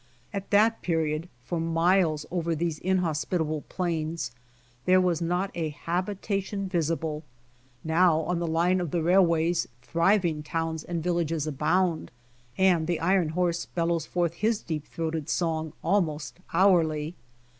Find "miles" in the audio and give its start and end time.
1.59-2.25